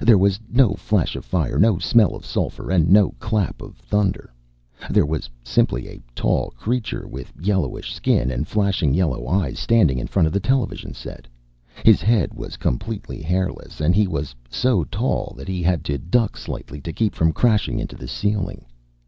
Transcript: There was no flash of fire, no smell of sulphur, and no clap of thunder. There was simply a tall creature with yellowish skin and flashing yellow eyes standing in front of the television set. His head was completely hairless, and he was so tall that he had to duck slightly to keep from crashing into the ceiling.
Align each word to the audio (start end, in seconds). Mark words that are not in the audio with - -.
There 0.00 0.18
was 0.18 0.38
no 0.48 0.74
flash 0.74 1.16
of 1.16 1.24
fire, 1.24 1.58
no 1.58 1.80
smell 1.80 2.14
of 2.14 2.24
sulphur, 2.24 2.70
and 2.70 2.88
no 2.88 3.10
clap 3.18 3.60
of 3.60 3.74
thunder. 3.74 4.32
There 4.88 5.04
was 5.04 5.28
simply 5.42 5.88
a 5.88 6.00
tall 6.14 6.50
creature 6.52 7.08
with 7.08 7.32
yellowish 7.42 7.92
skin 7.92 8.30
and 8.30 8.46
flashing 8.46 8.94
yellow 8.94 9.26
eyes 9.26 9.58
standing 9.58 9.98
in 9.98 10.06
front 10.06 10.28
of 10.28 10.32
the 10.32 10.38
television 10.38 10.94
set. 10.94 11.26
His 11.84 12.00
head 12.00 12.34
was 12.34 12.56
completely 12.56 13.20
hairless, 13.20 13.80
and 13.80 13.96
he 13.96 14.06
was 14.06 14.32
so 14.48 14.84
tall 14.84 15.34
that 15.36 15.48
he 15.48 15.60
had 15.60 15.84
to 15.86 15.98
duck 15.98 16.36
slightly 16.36 16.80
to 16.82 16.92
keep 16.92 17.12
from 17.12 17.32
crashing 17.32 17.80
into 17.80 17.96
the 17.96 18.06
ceiling. 18.06 18.64